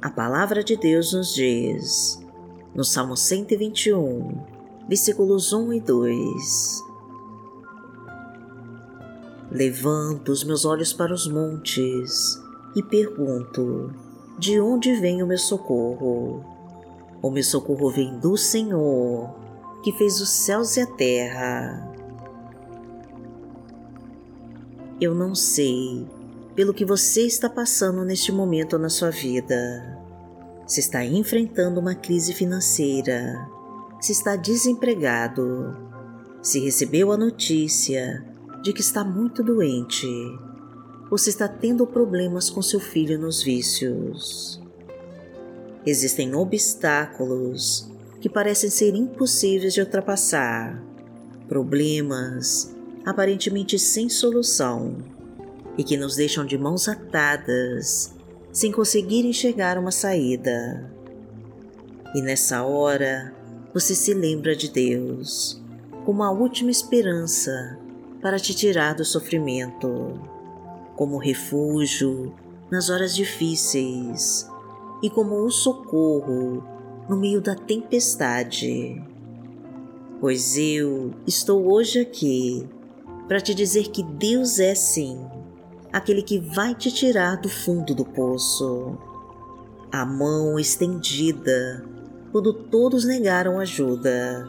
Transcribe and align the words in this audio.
A 0.00 0.10
palavra 0.10 0.62
de 0.62 0.76
Deus 0.76 1.12
nos 1.12 1.34
diz, 1.34 2.24
no 2.72 2.84
Salmo 2.84 3.16
121, 3.16 4.44
versículos 4.88 5.52
1 5.52 5.72
e 5.72 5.80
2: 5.80 6.84
Levanto 9.50 10.30
os 10.30 10.44
meus 10.44 10.64
olhos 10.64 10.92
para 10.92 11.12
os 11.12 11.26
montes 11.26 12.40
e 12.76 12.82
pergunto: 12.82 13.92
de 14.38 14.60
onde 14.60 14.94
vem 14.94 15.20
o 15.20 15.26
meu 15.26 15.36
socorro? 15.36 16.44
O 17.20 17.28
meu 17.28 17.42
socorro 17.42 17.90
vem 17.90 18.20
do 18.20 18.36
Senhor, 18.36 19.34
que 19.82 19.90
fez 19.90 20.20
os 20.20 20.28
céus 20.28 20.76
e 20.76 20.80
a 20.80 20.86
terra. 20.86 21.92
Eu 25.00 25.12
não 25.12 25.34
sei 25.34 26.06
pelo 26.54 26.74
que 26.74 26.84
você 26.84 27.22
está 27.22 27.48
passando 27.48 28.04
neste 28.04 28.30
momento 28.30 28.78
na 28.78 28.88
sua 28.88 29.10
vida. 29.10 29.97
Se 30.68 30.78
está 30.78 31.04
enfrentando 31.04 31.80
uma 31.80 31.96
crise 31.96 32.32
financeira, 32.32 33.48
se 34.00 34.12
está 34.12 34.36
desempregado, 34.36 35.76
se 36.40 36.60
recebeu 36.60 37.10
a 37.10 37.16
notícia 37.16 38.24
de 38.62 38.72
que 38.72 38.80
está 38.80 39.02
muito 39.02 39.42
doente 39.42 40.06
você 41.10 41.30
está 41.30 41.48
tendo 41.48 41.86
problemas 41.86 42.50
com 42.50 42.60
seu 42.60 42.78
filho 42.78 43.18
nos 43.18 43.42
vícios. 43.42 44.60
Existem 45.86 46.34
obstáculos 46.34 47.88
que 48.20 48.28
parecem 48.28 48.68
ser 48.68 48.94
impossíveis 48.94 49.72
de 49.72 49.80
ultrapassar, 49.80 50.82
problemas 51.48 52.74
aparentemente 53.06 53.78
sem 53.78 54.10
solução 54.10 54.98
e 55.78 55.84
que 55.84 55.96
nos 55.96 56.16
deixam 56.16 56.44
de 56.44 56.58
mãos 56.58 56.88
atadas, 56.88 58.12
sem 58.52 58.72
conseguir 58.72 59.24
enxergar 59.26 59.78
uma 59.78 59.90
saída. 59.90 60.90
E 62.14 62.22
nessa 62.22 62.62
hora, 62.64 63.34
você 63.72 63.94
se 63.94 64.14
lembra 64.14 64.56
de 64.56 64.70
Deus 64.70 65.62
como 66.04 66.22
a 66.22 66.30
última 66.30 66.70
esperança 66.70 67.78
para 68.22 68.38
te 68.38 68.54
tirar 68.54 68.94
do 68.94 69.04
sofrimento 69.04 70.18
como 70.96 71.18
refúgio 71.18 72.34
nas 72.70 72.90
horas 72.90 73.14
difíceis 73.14 74.50
e 75.02 75.08
como 75.08 75.44
um 75.44 75.50
socorro 75.50 76.64
no 77.08 77.16
meio 77.16 77.40
da 77.40 77.54
tempestade. 77.54 79.00
Pois 80.20 80.56
eu 80.56 81.12
estou 81.26 81.70
hoje 81.72 82.00
aqui 82.00 82.68
para 83.28 83.40
te 83.40 83.54
dizer 83.54 83.88
que 83.88 84.02
Deus 84.02 84.58
é 84.58 84.74
sim 84.74 85.24
aquele 85.92 86.22
que 86.22 86.38
vai 86.38 86.74
te 86.74 86.90
tirar 86.90 87.36
do 87.36 87.48
fundo 87.48 87.94
do 87.94 88.04
poço. 88.04 88.96
A 89.90 90.04
mão 90.04 90.58
estendida 90.58 91.84
quando 92.30 92.52
todos 92.52 93.04
negaram 93.04 93.58
ajuda. 93.58 94.46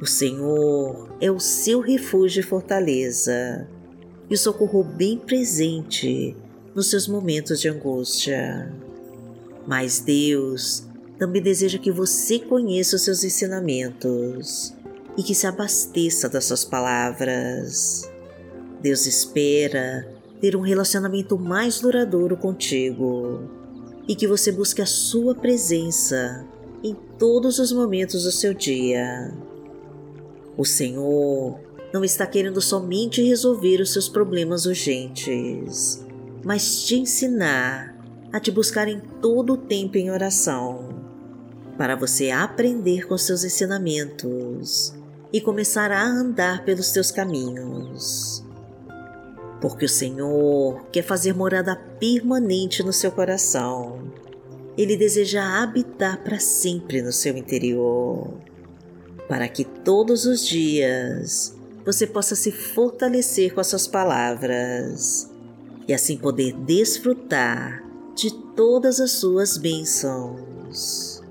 O 0.00 0.06
Senhor 0.06 1.08
é 1.20 1.30
o 1.30 1.40
seu 1.40 1.80
refúgio 1.80 2.40
e 2.40 2.44
fortaleza 2.44 3.66
e 4.28 4.34
o 4.34 4.38
socorro 4.38 4.84
bem 4.84 5.18
presente 5.18 6.36
nos 6.74 6.90
seus 6.90 7.08
momentos 7.08 7.60
de 7.60 7.68
angústia. 7.68 8.72
Mas 9.66 10.00
Deus 10.00 10.86
também 11.18 11.42
deseja 11.42 11.78
que 11.78 11.90
você 11.90 12.38
conheça 12.38 12.96
os 12.96 13.02
seus 13.02 13.24
ensinamentos 13.24 14.74
e 15.16 15.22
que 15.22 15.34
se 15.34 15.46
abasteça 15.46 16.28
das 16.28 16.44
suas 16.44 16.64
palavras. 16.64 18.08
Deus 18.82 19.06
espera 19.06 20.15
ter 20.40 20.56
um 20.56 20.60
relacionamento 20.60 21.38
mais 21.38 21.80
duradouro 21.80 22.36
contigo 22.36 23.42
e 24.08 24.14
que 24.14 24.26
você 24.26 24.52
busque 24.52 24.82
a 24.82 24.86
sua 24.86 25.34
presença 25.34 26.46
em 26.82 26.94
todos 27.18 27.58
os 27.58 27.72
momentos 27.72 28.24
do 28.24 28.32
seu 28.32 28.54
dia. 28.54 29.32
O 30.56 30.64
Senhor 30.64 31.58
não 31.92 32.04
está 32.04 32.26
querendo 32.26 32.60
somente 32.60 33.22
resolver 33.22 33.80
os 33.80 33.92
seus 33.92 34.08
problemas 34.08 34.66
urgentes, 34.66 36.04
mas 36.44 36.84
te 36.84 36.96
ensinar 36.96 37.96
a 38.32 38.40
te 38.40 38.50
buscar 38.50 38.88
em 38.88 39.00
todo 39.20 39.54
o 39.54 39.56
tempo 39.56 39.96
em 39.96 40.10
oração, 40.10 40.88
para 41.76 41.96
você 41.96 42.30
aprender 42.30 43.06
com 43.06 43.16
seus 43.16 43.44
ensinamentos 43.44 44.94
e 45.32 45.40
começar 45.40 45.90
a 45.90 46.04
andar 46.04 46.64
pelos 46.64 46.90
teus 46.90 47.10
caminhos. 47.10 48.35
Porque 49.60 49.84
o 49.84 49.88
Senhor 49.88 50.86
quer 50.92 51.02
fazer 51.02 51.34
morada 51.34 51.76
permanente 51.98 52.82
no 52.82 52.92
seu 52.92 53.10
coração. 53.10 54.12
Ele 54.76 54.96
deseja 54.96 55.62
habitar 55.62 56.22
para 56.22 56.38
sempre 56.38 57.00
no 57.00 57.12
seu 57.12 57.36
interior, 57.36 58.34
para 59.28 59.48
que 59.48 59.64
todos 59.64 60.26
os 60.26 60.46
dias 60.46 61.56
você 61.84 62.06
possa 62.06 62.34
se 62.34 62.52
fortalecer 62.52 63.54
com 63.54 63.60
as 63.60 63.68
suas 63.68 63.86
palavras 63.86 65.30
e 65.88 65.94
assim 65.94 66.18
poder 66.18 66.52
desfrutar 66.52 67.82
de 68.14 68.30
todas 68.54 69.00
as 69.00 69.12
suas 69.12 69.56
bênçãos. 69.56 71.22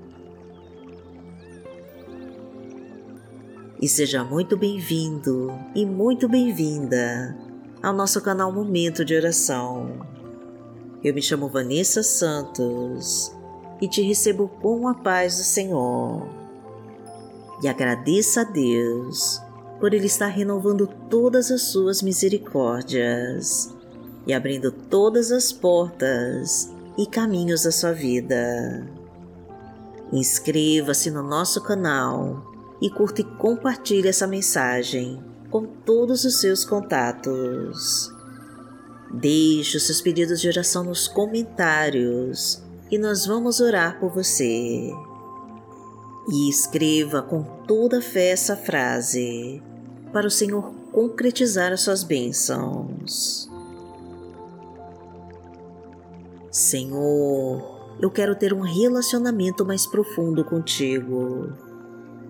E 3.80 3.88
seja 3.88 4.24
muito 4.24 4.56
bem-vindo 4.56 5.52
e 5.74 5.84
muito 5.84 6.28
bem-vinda 6.28 7.36
ao 7.82 7.92
nosso 7.92 8.20
canal 8.20 8.52
Momento 8.52 9.04
de 9.04 9.14
Oração. 9.14 10.06
Eu 11.04 11.14
me 11.14 11.22
chamo 11.22 11.48
Vanessa 11.48 12.02
Santos 12.02 13.32
e 13.80 13.88
te 13.88 14.02
recebo 14.02 14.48
com 14.60 14.88
a 14.88 14.94
paz 14.94 15.36
do 15.36 15.44
Senhor. 15.44 16.28
E 17.62 17.68
agradeça 17.68 18.40
a 18.40 18.44
Deus 18.44 19.40
por 19.78 19.92
Ele 19.92 20.06
estar 20.06 20.28
renovando 20.28 20.86
todas 21.08 21.50
as 21.50 21.62
suas 21.62 22.02
misericórdias 22.02 23.74
e 24.26 24.32
abrindo 24.32 24.72
todas 24.72 25.30
as 25.30 25.52
portas 25.52 26.72
e 26.98 27.06
caminhos 27.06 27.62
da 27.62 27.70
sua 27.70 27.92
vida. 27.92 28.86
Inscreva-se 30.12 31.10
no 31.10 31.22
nosso 31.22 31.62
canal 31.62 32.52
e 32.80 32.90
curta 32.90 33.20
e 33.20 33.24
compartilhe 33.24 34.08
essa 34.08 34.26
mensagem 34.26 35.22
com 35.56 35.64
todos 35.64 36.24
os 36.24 36.38
seus 36.38 36.66
contatos. 36.66 38.12
Deixe 39.10 39.78
os 39.78 39.86
seus 39.86 40.02
pedidos 40.02 40.38
de 40.38 40.48
oração 40.48 40.84
nos 40.84 41.08
comentários 41.08 42.62
e 42.90 42.98
nós 42.98 43.24
vamos 43.24 43.58
orar 43.58 43.98
por 43.98 44.12
você 44.12 44.90
e 46.28 46.50
escreva 46.50 47.22
com 47.22 47.42
toda 47.66 48.02
fé 48.02 48.32
essa 48.32 48.54
frase 48.54 49.62
para 50.12 50.26
o 50.26 50.30
Senhor 50.30 50.74
concretizar 50.92 51.72
as 51.72 51.80
suas 51.80 52.04
bênçãos. 52.04 53.48
Senhor, 56.50 57.96
eu 57.98 58.10
quero 58.10 58.34
ter 58.34 58.52
um 58.52 58.60
relacionamento 58.60 59.64
mais 59.64 59.86
profundo 59.86 60.44
contigo 60.44 61.50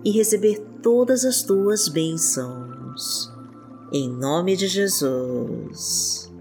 e 0.05 0.11
receber 0.11 0.65
todas 0.81 1.25
as 1.25 1.43
tuas 1.43 1.89
bênçãos. 1.89 2.76
Em 3.91 4.09
nome 4.09 4.55
de 4.55 4.67
Jesus. 4.67 6.31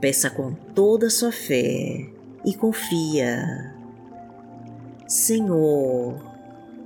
Peça 0.00 0.28
com 0.28 0.52
toda 0.74 1.06
a 1.06 1.10
sua 1.10 1.32
fé 1.32 2.10
e 2.44 2.54
confia 2.54 3.72
Senhor, 5.12 6.24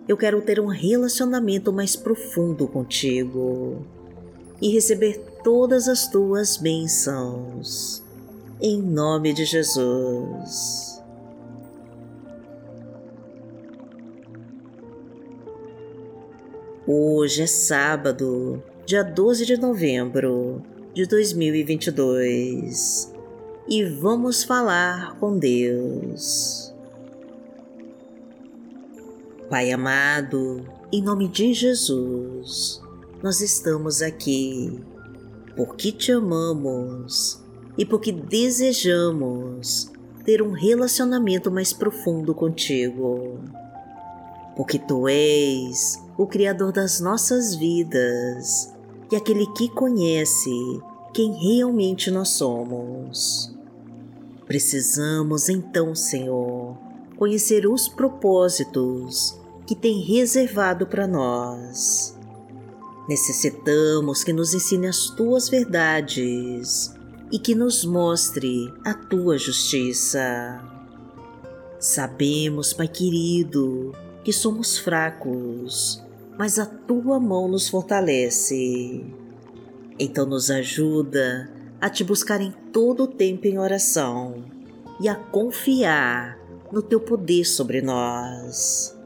eu 0.09 0.17
quero 0.17 0.43
ter 0.43 0.59
um 0.59 0.67
relacionamento 0.67 1.73
mais 1.73 1.95
profundo 1.95 2.67
contigo 2.67 3.87
e 4.61 4.69
receber 4.69 5.21
todas 5.45 5.87
as 5.87 6.09
tuas 6.09 6.57
bênçãos. 6.57 8.03
Em 8.61 8.83
nome 8.83 9.33
de 9.33 9.45
Jesus. 9.45 10.96
Hoje 16.89 17.43
é 17.43 17.47
sábado, 17.49 18.63
dia 18.85 19.03
12 19.03 19.45
de 19.45 19.57
novembro 19.57 20.63
de 20.95 21.05
2022 21.05 23.13
e 23.69 23.83
vamos 23.83 24.45
falar 24.45 25.19
com 25.19 25.37
Deus. 25.37 26.73
Pai 29.51 29.73
amado, 29.73 30.65
em 30.93 31.03
nome 31.03 31.27
de 31.27 31.53
Jesus, 31.53 32.81
nós 33.21 33.41
estamos 33.41 34.01
aqui 34.01 34.81
porque 35.57 35.91
te 35.91 36.13
amamos 36.13 37.43
e 37.77 37.85
porque 37.85 38.13
desejamos 38.13 39.91
ter 40.25 40.41
um 40.41 40.53
relacionamento 40.53 41.51
mais 41.51 41.73
profundo 41.73 42.33
contigo. 42.33 43.41
Porque 44.57 44.79
tu 44.79 45.07
és 45.07 46.03
o 46.17 46.27
Criador 46.27 46.73
das 46.73 46.99
nossas 46.99 47.55
vidas 47.55 48.75
e 49.13 49.17
aquele 49.17 49.47
que 49.53 49.69
conhece 49.69 50.51
quem 51.13 51.33
realmente 51.33 52.11
nós 52.11 52.31
somos. 52.31 53.55
Precisamos 54.47 55.49
então, 55.49 55.95
Senhor, 55.95 56.77
conhecer 57.17 57.67
os 57.67 57.89
propósitos 57.89 59.39
que 59.67 59.75
tem 59.75 60.01
reservado 60.01 60.87
para 60.87 61.07
nós. 61.07 62.17
Necessitamos 63.09 64.25
que 64.25 64.33
nos 64.33 64.55
ensine 64.55 64.87
as 64.87 65.11
tuas 65.11 65.49
verdades 65.49 66.95
e 67.31 67.39
que 67.39 67.55
nos 67.55 67.85
mostre 67.85 68.73
a 68.85 68.95
tua 68.95 69.37
justiça. 69.39 70.61
Sabemos, 71.79 72.73
Pai 72.73 72.89
querido, 72.89 73.93
que 74.27 74.33
somos 74.33 74.77
fracos, 74.77 76.03
mas 76.37 76.59
a 76.59 76.67
tua 76.67 77.21
mão 77.21 77.47
nos 77.47 77.69
fortalece. 77.69 79.07
Então 80.01 80.27
nos 80.27 80.51
ajuda 80.51 81.49
a 81.81 81.89
te 81.89 82.03
buscar 82.03 82.41
em 82.41 82.53
todo 82.73 83.05
o 83.05 83.07
tempo 83.07 83.47
em 83.47 83.57
oração 83.57 84.45
e 85.01 85.09
a 85.09 85.15
confiar 85.15 86.37
no 86.73 86.83
teu 86.83 86.99
poder 86.99 87.45
sobre 87.45 87.81
nós. 87.81 88.99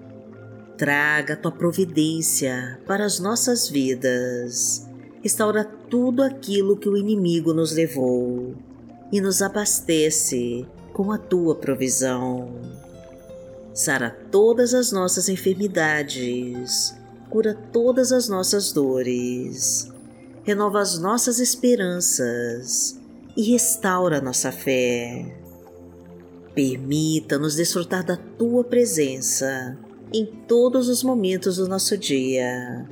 Traga 0.78 1.34
a 1.34 1.36
tua 1.36 1.52
providência 1.52 2.80
para 2.86 3.04
as 3.04 3.20
nossas 3.20 3.68
vidas. 3.68 4.88
Restaura 5.22 5.66
tudo 5.90 6.22
aquilo 6.22 6.78
que 6.78 6.88
o 6.88 6.96
inimigo 6.96 7.52
nos 7.52 7.72
levou 7.72 8.54
e 9.12 9.20
nos 9.20 9.42
abastece 9.42 10.66
com 10.94 11.12
a 11.12 11.18
tua 11.18 11.54
provisão. 11.56 12.79
Sara 13.80 14.10
todas 14.30 14.74
as 14.74 14.92
nossas 14.92 15.30
enfermidades, 15.30 16.94
cura 17.30 17.54
todas 17.72 18.12
as 18.12 18.28
nossas 18.28 18.74
dores, 18.74 19.90
renova 20.44 20.80
as 20.80 20.98
nossas 20.98 21.38
esperanças 21.40 23.00
e 23.34 23.40
restaura 23.50 24.20
nossa 24.20 24.52
fé. 24.52 25.34
Permita-nos 26.54 27.54
desfrutar 27.56 28.04
da 28.04 28.18
tua 28.18 28.62
presença 28.62 29.78
em 30.12 30.26
todos 30.26 30.90
os 30.90 31.02
momentos 31.02 31.56
do 31.56 31.66
nosso 31.66 31.96
dia 31.96 32.86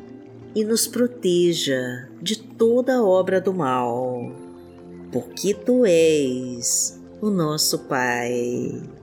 e 0.55 0.64
nos 0.64 0.87
proteja 0.87 2.08
de 2.23 2.38
toda 2.38 3.05
obra 3.05 3.43
do 3.43 3.52
mal, 3.52 4.32
porque 5.12 5.52
tu 5.52 5.85
és 5.85 6.99
o 7.20 7.29
nosso 7.29 7.81
Pai. 7.81 8.98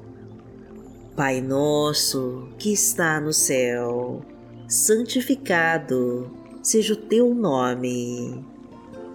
Pai 1.16 1.40
nosso 1.40 2.50
que 2.58 2.74
está 2.74 3.22
no 3.22 3.32
céu, 3.32 4.22
santificado 4.68 6.30
seja 6.62 6.92
o 6.92 6.98
teu 6.98 7.34
nome. 7.34 8.44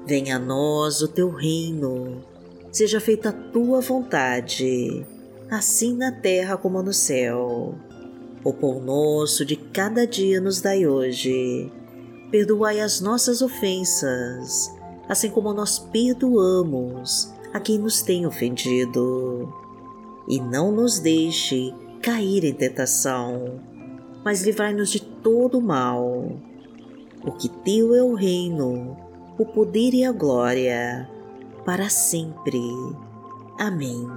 Venha 0.07 0.37
a 0.37 0.39
nós 0.39 1.03
o 1.03 1.09
teu 1.09 1.29
reino, 1.29 2.25
seja 2.73 3.01
feita 3.01 3.29
a 3.29 3.33
tua 3.33 3.83
vontade, 3.83 5.07
assim 5.51 5.95
na 5.95 6.11
terra 6.11 6.57
como 6.57 6.83
no 6.83 6.95
céu. 6.95 7.75
O 8.43 8.55
pão 8.55 8.81
nosso 8.81 9.45
de 9.45 9.57
cada 9.57 10.07
dia 10.07 10.41
nos 10.41 10.59
dai 10.63 10.87
hoje. 10.87 11.71
Perdoai 12.31 12.81
as 12.81 13.03
nossas 13.03 13.43
ofensas, 13.43 14.75
assim 15.07 15.29
como 15.29 15.53
nós 15.53 15.79
perdoamos 15.79 17.31
a 17.53 17.61
quem 17.61 17.79
nos 17.79 18.01
tem 18.01 18.25
ofendido. 18.25 19.53
E 20.27 20.41
não 20.41 20.73
nos 20.73 20.99
deixe 20.99 21.75
cair 22.03 22.45
em 22.45 22.53
tentação, 22.53 23.61
mas 24.25 24.43
livrai-nos 24.43 24.91
de 24.91 25.01
todo 25.01 25.61
mal. 25.61 26.33
Porque 27.21 27.49
Teu 27.65 27.95
é 27.95 28.03
o 28.03 28.15
reino, 28.15 28.97
o 29.39 29.45
poder 29.45 29.95
e 29.95 30.05
a 30.05 30.13
glória, 30.13 31.09
para 31.65 31.89
sempre. 31.89 32.61
Amém. 33.59 34.09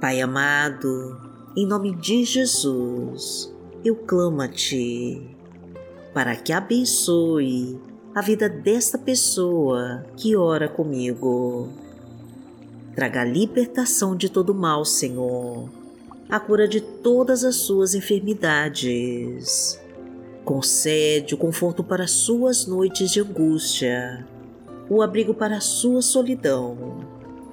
Pai 0.00 0.20
amado, 0.20 1.20
em 1.56 1.66
nome 1.66 1.94
de 1.96 2.24
Jesus, 2.24 3.54
eu 3.84 3.96
clamo 3.96 4.42
a 4.42 4.48
Ti 4.48 5.36
para 6.16 6.34
que 6.34 6.50
abençoe 6.50 7.78
a 8.14 8.22
vida 8.22 8.48
desta 8.48 8.96
pessoa 8.96 10.02
que 10.16 10.34
ora 10.34 10.66
comigo. 10.66 11.68
Traga 12.96 13.20
a 13.20 13.24
libertação 13.24 14.16
de 14.16 14.30
todo 14.30 14.54
mal, 14.54 14.82
Senhor, 14.82 15.68
a 16.30 16.40
cura 16.40 16.66
de 16.66 16.80
todas 16.80 17.44
as 17.44 17.56
suas 17.56 17.94
enfermidades. 17.94 19.78
Concede 20.46 21.34
o 21.34 21.36
conforto 21.36 21.84
para 21.84 22.06
suas 22.06 22.66
noites 22.66 23.10
de 23.10 23.20
angústia, 23.20 24.26
o 24.88 25.02
abrigo 25.02 25.34
para 25.34 25.60
sua 25.60 26.00
solidão 26.00 27.06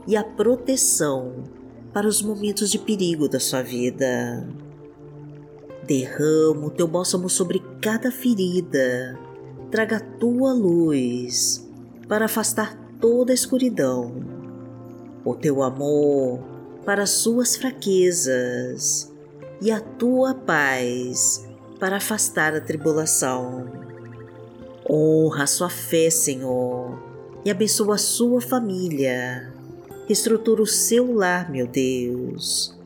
e 0.07 0.15
a 0.15 0.23
proteção 0.23 1.43
para 1.91 2.07
os 2.07 2.21
momentos 2.21 2.71
de 2.71 2.79
perigo 2.79 3.27
da 3.27 3.39
sua 3.39 3.61
vida. 3.61 4.47
Derrama 5.85 6.67
o 6.67 6.69
teu 6.69 6.87
bálsamo 6.87 7.29
sobre 7.29 7.61
cada 7.81 8.09
ferida, 8.13 9.19
traga 9.69 9.97
a 9.97 9.99
tua 9.99 10.53
luz 10.53 11.69
para 12.07 12.23
afastar 12.23 12.77
toda 13.01 13.33
a 13.33 13.35
escuridão, 13.35 14.32
o 15.25 15.35
teu 15.35 15.63
amor 15.63 16.39
para 16.85 17.03
as 17.03 17.11
suas 17.11 17.55
fraquezas 17.55 19.11
e 19.61 19.71
a 19.71 19.79
tua 19.79 20.33
paz 20.33 21.47
para 21.79 21.97
afastar 21.97 22.55
a 22.55 22.61
tribulação. 22.61 23.67
Honra 24.89 25.47
sua 25.47 25.69
fé, 25.69 26.09
Senhor, 26.09 27.01
e 27.45 27.51
abençoa 27.51 27.95
a 27.95 27.97
sua 27.97 28.41
família 28.41 29.53
Reestrutura 30.05 30.61
o 30.61 30.67
seu 30.67 31.13
lar, 31.13 31.49
meu 31.49 31.65
Deus. 31.65 32.77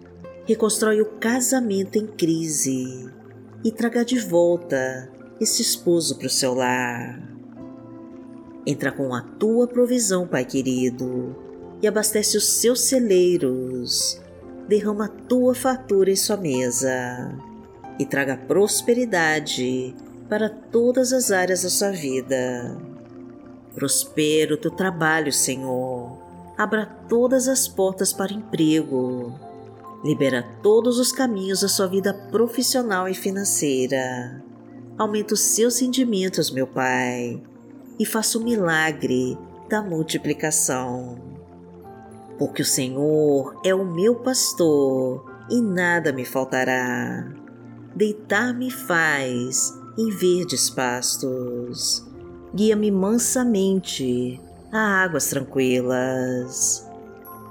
Reconstrói 0.46 1.02
o 1.02 1.06
casamento 1.18 1.98
em 1.98 2.06
crise 2.06 3.10
e 3.64 3.72
traga 3.72 4.06
de 4.06 4.20
volta 4.20 5.12
esse 5.42 5.64
esposo 5.64 6.16
para 6.16 6.28
o 6.28 6.30
seu 6.30 6.54
lar. 6.54 7.20
Entra 8.68 8.92
com 8.92 9.16
a 9.16 9.22
tua 9.22 9.68
provisão, 9.68 10.28
Pai 10.28 10.46
querido, 10.46 11.36
e 11.82 11.88
abastece 11.88 12.38
os 12.38 12.48
seus 12.48 12.82
celeiros. 12.82 14.22
Derrama 14.68 15.06
a 15.06 15.10
tua 15.10 15.56
fatura 15.56 16.12
em 16.12 16.16
sua 16.16 16.38
mesa 16.38 17.34
e 17.98 18.06
traga 18.06 18.38
prosperidade 18.38 19.96
para 20.30 20.50
todas 20.50 21.14
as 21.14 21.32
áreas 21.32 21.64
da 21.64 21.70
sua 21.70 21.92
vida. 21.92 22.78
Prospera 23.74 24.54
o 24.54 24.58
teu 24.58 24.72
trabalho, 24.72 25.32
Senhor 25.32 26.28
abra 26.58 26.88
todas 27.08 27.48
as 27.48 27.68
portas 27.68 28.12
para 28.12 28.34
emprego, 28.34 29.40
libera 30.04 30.42
todos 30.64 30.98
os 30.98 31.12
caminhos 31.12 31.62
da 31.62 31.68
sua 31.68 31.86
vida 31.86 32.14
profissional 32.32 33.08
e 33.08 33.14
financeira. 33.14 34.44
Aumenta 34.98 35.36
os 35.36 35.42
seus 35.42 35.80
rendimentos, 35.80 36.50
meu 36.50 36.66
Pai, 36.66 37.40
e 38.00 38.06
faça 38.06 38.40
o 38.40 38.44
milagre 38.44 39.38
da 39.70 39.84
multiplicação. 39.84 41.37
Porque 42.38 42.62
o 42.62 42.66
Senhor 42.66 43.60
é 43.64 43.74
o 43.74 43.86
meu 43.86 44.16
pastor 44.16 45.26
e 45.50 45.62
nada 45.62 46.12
me 46.12 46.24
faltará. 46.26 47.28
Deitar-me 47.96 48.70
faz 48.70 49.74
em 49.98 50.12
verdes 50.12 50.70
pastos. 50.70 52.06
Guia-me 52.54 52.92
mansamente 52.92 54.40
a 54.72 55.04
águas 55.04 55.30
tranquilas. 55.30 56.88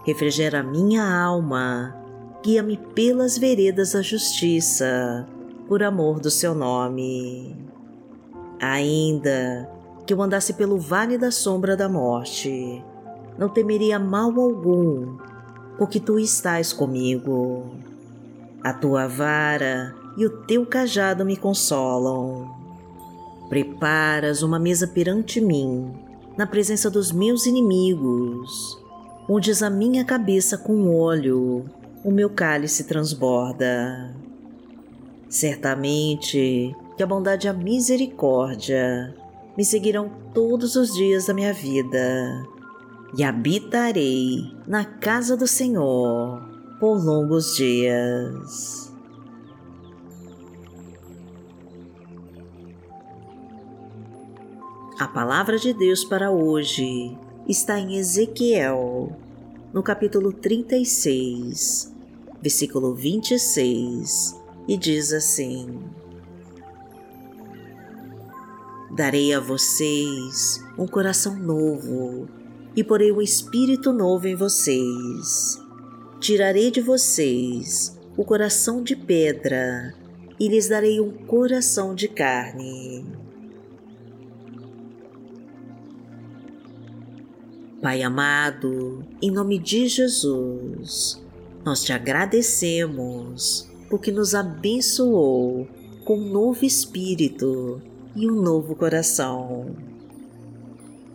Refrigera 0.04 0.62
minha 0.62 1.04
alma, 1.04 1.96
guia-me 2.44 2.76
pelas 2.94 3.36
veredas 3.36 3.92
da 3.92 4.02
justiça, 4.02 5.26
por 5.66 5.82
amor 5.82 6.20
do 6.20 6.30
seu 6.30 6.54
nome. 6.54 7.56
Ainda 8.60 9.68
que 10.06 10.14
eu 10.14 10.22
andasse 10.22 10.52
pelo 10.54 10.78
vale 10.78 11.18
da 11.18 11.32
sombra 11.32 11.76
da 11.76 11.88
morte, 11.88 12.84
não 13.38 13.48
temeria 13.48 13.98
mal 13.98 14.38
algum, 14.40 15.16
porque 15.78 16.00
tu 16.00 16.18
estás 16.18 16.72
comigo. 16.72 17.74
A 18.62 18.72
tua 18.72 19.06
vara 19.06 19.94
e 20.16 20.24
o 20.24 20.30
teu 20.44 20.64
cajado 20.66 21.24
me 21.24 21.36
consolam. 21.36 22.50
Preparas 23.48 24.42
uma 24.42 24.58
mesa 24.58 24.88
perante 24.88 25.40
mim 25.40 25.92
na 26.36 26.46
presença 26.46 26.90
dos 26.90 27.12
meus 27.12 27.46
inimigos. 27.46 28.82
Unges 29.28 29.62
a 29.62 29.70
minha 29.70 30.04
cabeça 30.04 30.56
com 30.56 30.98
óleo, 30.98 31.64
o 32.04 32.10
meu 32.10 32.30
cálice 32.30 32.84
transborda. 32.84 34.14
Certamente 35.28 36.74
que 36.96 37.02
a 37.02 37.06
bondade 37.06 37.46
e 37.46 37.50
a 37.50 37.52
misericórdia 37.52 39.14
me 39.56 39.64
seguirão 39.64 40.10
todos 40.32 40.76
os 40.76 40.94
dias 40.94 41.26
da 41.26 41.34
minha 41.34 41.52
vida 41.52 42.46
e 43.14 43.22
habitarei 43.22 44.54
na 44.66 44.84
casa 44.84 45.36
do 45.36 45.46
Senhor 45.46 46.42
por 46.80 47.02
longos 47.02 47.56
dias. 47.56 48.92
A 54.98 55.06
palavra 55.06 55.58
de 55.58 55.74
Deus 55.74 56.04
para 56.04 56.30
hoje 56.30 57.16
está 57.46 57.78
em 57.78 57.96
Ezequiel, 57.96 59.14
no 59.72 59.82
capítulo 59.82 60.32
36, 60.32 61.94
versículo 62.40 62.94
26, 62.94 64.34
e 64.66 64.76
diz 64.76 65.12
assim: 65.12 65.78
Darei 68.90 69.34
a 69.34 69.40
vocês 69.40 70.64
um 70.78 70.86
coração 70.86 71.36
novo 71.36 72.26
e 72.76 72.84
porei 72.84 73.10
um 73.10 73.22
espírito 73.22 73.92
novo 73.92 74.28
em 74.28 74.34
vocês. 74.34 75.58
Tirarei 76.20 76.70
de 76.70 76.82
vocês 76.82 77.98
o 78.16 78.24
coração 78.24 78.82
de 78.82 78.94
pedra 78.94 79.94
e 80.38 80.48
lhes 80.48 80.68
darei 80.68 81.00
um 81.00 81.10
coração 81.10 81.94
de 81.94 82.06
carne. 82.06 83.04
Pai 87.80 88.02
amado, 88.02 89.04
em 89.22 89.30
nome 89.30 89.58
de 89.58 89.86
Jesus, 89.86 91.22
nós 91.64 91.82
te 91.82 91.92
agradecemos 91.92 93.68
porque 93.88 94.10
nos 94.10 94.34
abençoou 94.34 95.68
com 96.04 96.18
um 96.18 96.30
novo 96.30 96.64
espírito 96.64 97.80
e 98.14 98.28
um 98.28 98.40
novo 98.40 98.74
coração. 98.74 99.76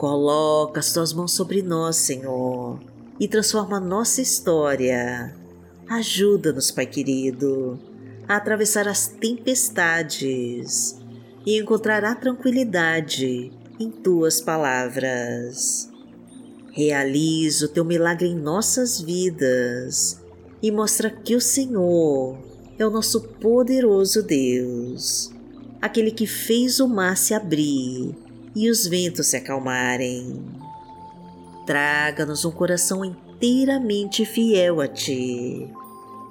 Coloca 0.01 0.79
as 0.79 0.91
tuas 0.91 1.13
mãos 1.13 1.31
sobre 1.31 1.61
nós, 1.61 1.95
Senhor, 1.97 2.79
e 3.19 3.27
transforma 3.27 3.79
nossa 3.79 4.19
história. 4.19 5.31
Ajuda-nos, 5.87 6.71
Pai 6.71 6.87
querido, 6.87 7.79
a 8.27 8.37
atravessar 8.37 8.87
as 8.87 9.05
tempestades 9.05 10.99
e 11.45 11.55
encontrar 11.55 12.03
a 12.03 12.15
tranquilidade 12.15 13.51
em 13.79 13.91
tuas 13.91 14.41
palavras. 14.41 15.87
Realiza 16.71 17.67
o 17.67 17.69
teu 17.69 17.85
milagre 17.85 18.27
em 18.27 18.35
nossas 18.35 18.99
vidas 18.99 20.19
e 20.63 20.71
mostra 20.71 21.11
que 21.11 21.35
o 21.35 21.39
Senhor 21.39 22.39
é 22.79 22.83
o 22.83 22.89
nosso 22.89 23.21
poderoso 23.21 24.23
Deus, 24.23 25.31
aquele 25.79 26.09
que 26.09 26.25
fez 26.25 26.79
o 26.79 26.87
mar 26.87 27.15
se 27.15 27.35
abrir 27.35 28.15
e 28.55 28.69
os 28.69 28.85
ventos 28.87 29.27
se 29.27 29.37
acalmarem. 29.37 30.43
Traga-nos 31.65 32.43
um 32.45 32.51
coração 32.51 33.03
inteiramente 33.05 34.25
fiel 34.25 34.81
a 34.81 34.87
Ti, 34.87 35.69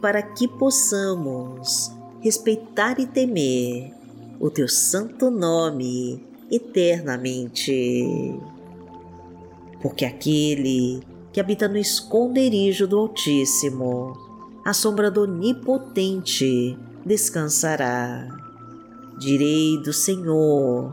para 0.00 0.22
que 0.22 0.46
possamos 0.46 1.90
respeitar 2.20 2.98
e 2.98 3.06
temer 3.06 3.92
o 4.38 4.50
Teu 4.50 4.68
santo 4.68 5.30
nome 5.30 6.24
eternamente 6.50 8.40
porque 9.80 10.04
aquele 10.04 11.00
que 11.32 11.40
habita 11.40 11.68
no 11.68 11.78
esconderijo 11.78 12.86
do 12.86 12.98
Altíssimo, 12.98 14.16
a 14.64 14.72
sombra 14.72 15.10
do 15.10 15.22
Onipotente 15.22 16.76
descansará. 17.04 18.28
Direi 19.18 19.78
do 19.78 19.92
Senhor, 19.92 20.92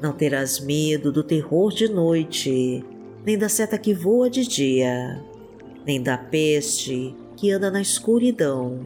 Não 0.00 0.12
terás 0.12 0.60
medo 0.60 1.10
do 1.10 1.24
terror 1.24 1.72
de 1.72 1.88
noite, 1.88 2.84
nem 3.26 3.36
da 3.36 3.48
seta 3.48 3.76
que 3.76 3.92
voa 3.92 4.30
de 4.30 4.46
dia, 4.46 5.20
nem 5.84 6.00
da 6.00 6.16
peste 6.16 7.14
que 7.36 7.50
anda 7.50 7.70
na 7.70 7.80
escuridão, 7.80 8.80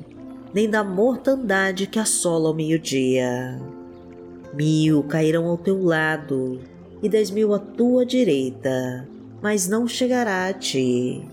nem 0.54 0.68
da 0.68 0.82
mortandade 0.82 1.86
que 1.86 1.98
assola 1.98 2.48
ao 2.48 2.54
meio-dia. 2.54 3.60
Mil 4.54 5.02
cairão 5.02 5.46
ao 5.46 5.58
teu 5.58 5.82
lado 5.82 6.60
e 7.02 7.08
dez 7.08 7.30
mil 7.30 7.52
à 7.52 7.58
tua 7.58 8.06
direita, 8.06 9.08
mas 9.42 9.68
não 9.68 9.86
chegará 9.86 10.46
a 10.46 10.52
ti. 10.52 11.26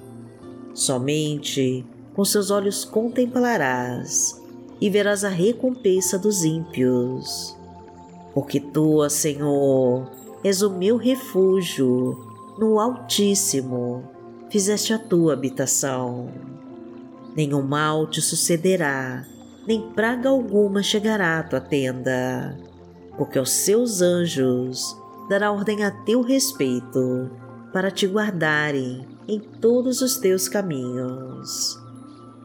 Somente 0.73 1.85
com 2.13 2.25
seus 2.25 2.51
olhos 2.51 2.83
contemplarás 2.83 4.41
e 4.81 4.89
verás 4.89 5.23
a 5.23 5.29
recompensa 5.29 6.17
dos 6.17 6.43
ímpios. 6.43 7.58
Porque 8.39 8.61
tu, 8.61 9.09
Senhor, 9.09 10.09
és 10.45 10.61
o 10.61 10.69
meu 10.69 10.95
refúgio, 10.95 12.17
no 12.57 12.79
Altíssimo 12.79 14.09
fizeste 14.49 14.93
a 14.93 14.97
tua 14.97 15.33
habitação. 15.33 16.29
Nenhum 17.35 17.61
mal 17.61 18.07
te 18.07 18.21
sucederá, 18.21 19.25
nem 19.67 19.91
praga 19.91 20.29
alguma 20.29 20.81
chegará 20.81 21.39
à 21.39 21.43
tua 21.43 21.59
tenda, 21.59 22.57
porque 23.17 23.37
os 23.37 23.51
seus 23.51 24.01
anjos 24.01 24.95
dará 25.29 25.51
ordem 25.51 25.83
a 25.83 25.91
teu 25.91 26.21
respeito, 26.21 27.29
para 27.73 27.91
te 27.91 28.07
guardarem 28.07 29.05
em 29.27 29.37
todos 29.37 30.01
os 30.01 30.15
teus 30.15 30.47
caminhos. 30.47 31.77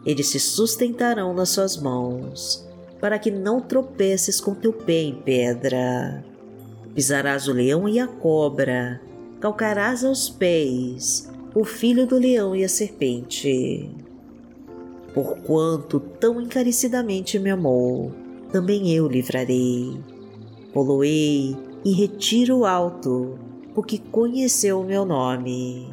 Eles 0.05 0.27
se 0.27 0.41
sustentarão 0.41 1.33
nas 1.33 1.51
suas 1.51 1.77
mãos, 1.77 2.69
para 3.05 3.19
que 3.19 3.31
não 3.31 3.61
tropeces 3.61 4.41
com 4.41 4.55
teu 4.55 4.73
pé 4.73 5.03
em 5.03 5.15
pedra. 5.15 6.25
Pisarás 6.95 7.47
o 7.47 7.53
leão 7.53 7.87
e 7.87 8.01
a 8.01 8.07
cobra, 8.07 8.99
calcarás 9.41 10.03
aos 10.03 10.31
pés 10.31 11.31
o 11.55 11.65
filho 11.65 12.07
do 12.07 12.19
leão 12.19 12.57
e 12.57 12.65
a 12.65 12.69
serpente. 12.69 13.91
Porquanto 15.13 16.01
tão 16.01 16.41
encarecidamente 16.41 17.39
me 17.39 17.51
amou, 17.51 18.11
também 18.51 18.91
eu 18.91 19.07
livrarei. 19.07 20.01
Poloei 20.73 21.55
e 21.85 21.93
retiro 21.93 22.65
alto, 22.65 23.39
porque 23.75 23.99
conheceu 23.99 24.81
o 24.81 24.87
meu 24.87 25.05
nome. 25.05 25.91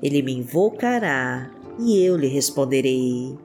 Ele 0.00 0.22
me 0.22 0.34
invocará 0.34 1.50
e 1.76 1.98
eu 1.98 2.16
lhe 2.16 2.28
responderei. 2.28 3.36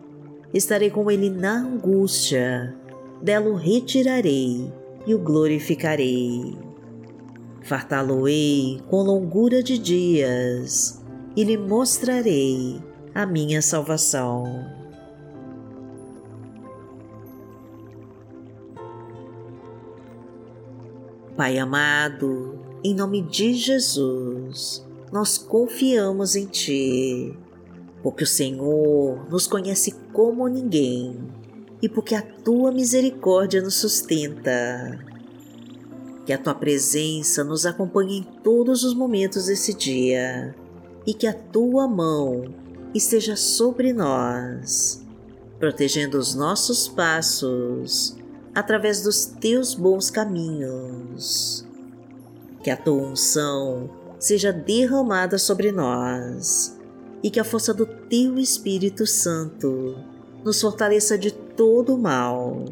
Estarei 0.55 0.89
com 0.89 1.11
ele 1.11 1.29
na 1.29 1.57
angústia, 1.57 2.73
dela 3.21 3.49
o 3.49 3.55
retirarei 3.55 4.71
e 5.05 5.13
o 5.13 5.19
glorificarei. 5.19 6.57
Fartá-lo-ei 7.61 8.79
com 8.89 9.01
longura 9.01 9.61
de 9.61 9.77
dias 9.77 11.03
e 11.35 11.43
lhe 11.43 11.57
mostrarei 11.57 12.81
a 13.13 13.25
minha 13.25 13.61
salvação. 13.61 14.45
Pai 21.35 21.59
amado, 21.59 22.57
em 22.81 22.95
nome 22.95 23.21
de 23.23 23.55
Jesus, 23.55 24.87
nós 25.11 25.37
confiamos 25.37 26.33
em 26.37 26.45
Ti, 26.45 27.37
porque 28.05 28.23
o 28.23 28.27
Senhor 28.27 29.27
nos 29.31 29.47
conhece 29.47 29.91
como 30.13 30.47
ninguém 30.47 31.17
e 31.81 31.89
porque 31.89 32.13
a 32.13 32.21
Tua 32.21 32.71
misericórdia 32.71 33.63
nos 33.63 33.79
sustenta. 33.79 35.03
Que 36.23 36.31
a 36.31 36.37
Tua 36.37 36.53
presença 36.53 37.43
nos 37.43 37.65
acompanhe 37.65 38.19
em 38.19 38.23
todos 38.43 38.83
os 38.83 38.93
momentos 38.93 39.47
desse 39.47 39.73
dia 39.73 40.55
e 41.03 41.15
que 41.15 41.25
a 41.25 41.33
Tua 41.33 41.87
mão 41.87 42.53
esteja 42.93 43.35
sobre 43.35 43.91
nós, 43.91 45.03
protegendo 45.57 46.19
os 46.19 46.35
nossos 46.35 46.87
passos 46.87 48.15
através 48.53 49.01
dos 49.01 49.25
teus 49.25 49.73
bons 49.73 50.11
caminhos. 50.11 51.65
Que 52.61 52.69
a 52.69 52.77
tua 52.77 53.01
unção 53.01 53.89
seja 54.19 54.53
derramada 54.53 55.39
sobre 55.39 55.71
nós 55.71 56.74
e 57.25 57.29
que 57.31 57.39
a 57.39 57.43
força 57.43 57.73
do 57.73 57.87
teu 57.87 58.37
Espírito 58.37 59.07
Santo 59.07 59.97
nos 60.43 60.61
fortaleça 60.61 61.17
de 61.17 61.31
todo 61.31 61.95
o 61.95 61.97
mal. 61.97 62.65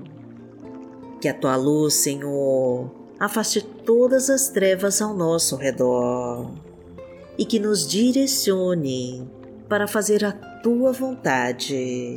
Que 1.19 1.27
a 1.27 1.33
tua 1.33 1.55
luz, 1.55 1.95
Senhor, 1.95 2.87
afaste 3.19 3.63
todas 3.63 4.29
as 4.29 4.49
trevas 4.49 5.01
ao 5.01 5.15
nosso 5.15 5.55
redor 5.55 6.51
e 7.35 7.45
que 7.45 7.57
nos 7.57 7.87
direcione 7.87 9.27
para 9.67 9.87
fazer 9.87 10.23
a 10.23 10.31
tua 10.31 10.91
vontade. 10.91 12.15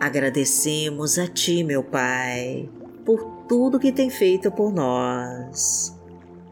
Agradecemos 0.00 1.18
a 1.18 1.26
Ti, 1.26 1.62
meu 1.62 1.84
Pai, 1.84 2.70
por 3.04 3.22
tudo 3.46 3.78
que 3.78 3.92
tem 3.92 4.08
feito 4.08 4.50
por 4.50 4.72
nós. 4.72 5.94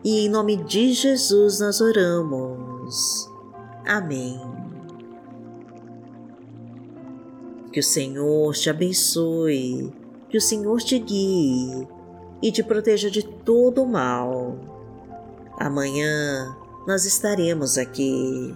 E 0.04 0.26
em 0.26 0.28
nome 0.28 0.58
de 0.58 0.92
Jesus 0.92 1.60
nós 1.60 1.80
oramos. 1.80 3.27
Amém. 3.88 4.38
Que 7.72 7.80
o 7.80 7.82
Senhor 7.82 8.54
te 8.54 8.68
abençoe, 8.68 9.90
que 10.28 10.36
o 10.36 10.40
Senhor 10.42 10.78
te 10.80 10.98
guie 10.98 11.88
e 12.42 12.52
te 12.52 12.62
proteja 12.62 13.10
de 13.10 13.22
todo 13.22 13.82
o 13.82 13.88
mal. 13.88 14.58
Amanhã 15.58 16.54
nós 16.86 17.06
estaremos 17.06 17.78
aqui, 17.78 18.54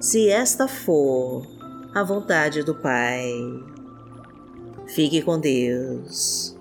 se 0.00 0.28
esta 0.28 0.66
for 0.66 1.46
a 1.94 2.02
vontade 2.02 2.64
do 2.64 2.74
Pai. 2.74 3.30
Fique 4.88 5.22
com 5.22 5.38
Deus. 5.38 6.56